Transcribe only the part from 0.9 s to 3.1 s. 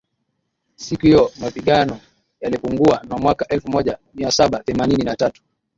hiyo mapigano yalipungua